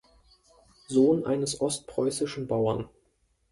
Sohn 0.87 1.27
eines 1.27 1.61
ostpreußischen 1.61 2.47
Bauern. 2.47 2.89